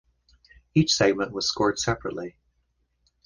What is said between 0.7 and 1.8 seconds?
Each segment was scored